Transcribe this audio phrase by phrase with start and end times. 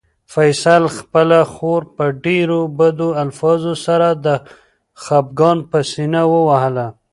[0.33, 4.27] فیصل خپله خور په ډېرو بدو الفاظو سره د
[5.03, 6.87] خپګان په سېنه ووهله.